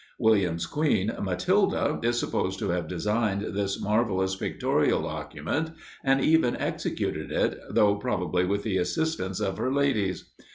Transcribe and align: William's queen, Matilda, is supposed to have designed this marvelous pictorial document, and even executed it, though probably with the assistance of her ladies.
William's 0.17 0.65
queen, 0.65 1.11
Matilda, 1.21 1.99
is 2.01 2.19
supposed 2.19 2.57
to 2.57 2.69
have 2.69 2.87
designed 2.87 3.41
this 3.53 3.79
marvelous 3.79 4.35
pictorial 4.35 5.03
document, 5.03 5.73
and 6.03 6.19
even 6.21 6.55
executed 6.57 7.31
it, 7.31 7.59
though 7.69 7.93
probably 7.93 8.43
with 8.43 8.63
the 8.63 8.77
assistance 8.77 9.39
of 9.39 9.57
her 9.59 9.71
ladies. 9.71 10.31